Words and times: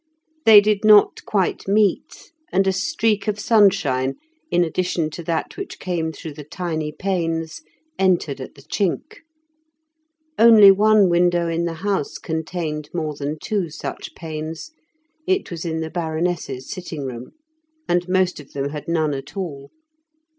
They 0.45 0.61
did 0.61 0.83
not 0.83 1.23
quite 1.25 1.67
meet, 1.67 2.31
and 2.51 2.65
a 2.65 2.73
streak 2.73 3.27
of 3.27 3.39
sunshine, 3.39 4.15
in 4.49 4.63
addition 4.63 5.11
to 5.11 5.21
that 5.25 5.57
which 5.57 5.77
came 5.77 6.11
through 6.11 6.33
the 6.33 6.43
tiny 6.43 6.91
panes, 6.91 7.61
entered 7.99 8.41
at 8.41 8.55
the 8.55 8.63
chink. 8.63 9.17
Only 10.39 10.71
one 10.71 11.07
window 11.07 11.47
in 11.47 11.65
the 11.65 11.75
house 11.85 12.17
contained 12.17 12.89
more 12.95 13.13
than 13.15 13.37
two 13.37 13.69
such 13.69 14.15
panes 14.15 14.71
(it 15.27 15.51
was 15.51 15.65
in 15.65 15.81
the 15.81 15.91
Baroness's 15.91 16.67
sitting 16.67 17.03
room), 17.05 17.33
and 17.87 18.09
most 18.09 18.39
of 18.39 18.53
them 18.53 18.69
had 18.69 18.87
none 18.87 19.13
at 19.13 19.37
all. 19.37 19.69